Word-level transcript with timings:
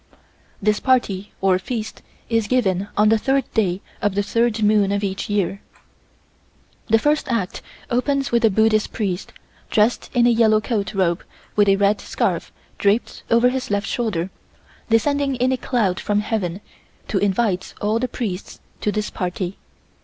This 0.59 0.79
party 0.79 1.31
or 1.41 1.59
feast 1.59 2.01
is 2.27 2.47
given 2.47 2.87
on 2.97 3.09
the 3.09 3.19
third 3.19 3.43
day 3.53 3.81
of 4.01 4.15
the 4.15 4.23
third 4.23 4.63
moon 4.63 4.91
of 4.91 5.03
each 5.03 5.29
year. 5.29 5.61
The 6.87 6.97
first 6.97 7.31
act 7.31 7.61
opens 7.91 8.31
with 8.31 8.43
a 8.43 8.49
Buddhist 8.49 8.91
Priest, 8.93 9.31
dressed 9.69 10.09
in 10.15 10.25
a 10.25 10.31
yellow 10.31 10.59
coat 10.59 10.95
robe 10.95 11.23
with 11.55 11.69
a 11.69 11.75
red 11.75 12.01
scarf 12.01 12.51
draped 12.79 13.21
over 13.29 13.49
his 13.49 13.69
left 13.69 13.85
shoulder, 13.85 14.31
descending 14.89 15.35
in 15.35 15.51
a 15.51 15.55
cloud 15.57 15.99
from 15.99 16.21
Heaven 16.21 16.61
to 17.07 17.19
invite 17.19 17.75
all 17.79 17.99
the 17.99 18.07
priests 18.07 18.59
to 18.79 18.91
this 18.91 19.11
party. 19.11 19.59